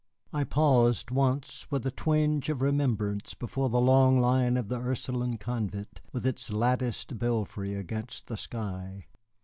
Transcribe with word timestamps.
I 0.33 0.45
paused 0.45 1.11
once 1.11 1.69
with 1.69 1.85
a 1.85 1.91
twinge 1.91 2.49
of 2.49 2.63
remembrance 2.63 3.35
before 3.35 3.69
the 3.69 3.79
long 3.79 4.19
line 4.19 4.57
of 4.57 4.67
the 4.67 4.79
Ursuline 4.79 5.37
convent, 5.37 6.01
with 6.11 6.25
its 6.25 6.51
latticed 6.51 7.19
belfry 7.19 7.75
against 7.75 8.25
the 8.25 8.35
sky. 8.37 9.05